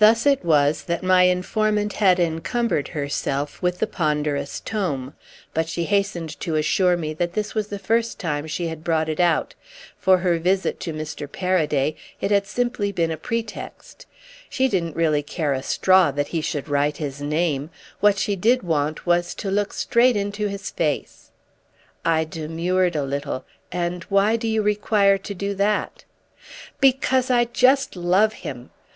[0.00, 5.14] Thus it was that my informant had encumbered herself with the ponderous tome;
[5.54, 9.08] but she hastened to assure me that this was the first time she had brought
[9.08, 9.54] it out.
[9.96, 11.30] For her visit to Mr.
[11.30, 14.06] Paraday it had simply been a pretext.
[14.48, 18.64] She didn't really care a straw that he should write his name; what she did
[18.64, 21.30] want was to look straight into his face.
[22.04, 23.44] I demurred a little.
[23.70, 26.02] "And why do you require to do that?"
[26.80, 28.70] "Because I just love him!"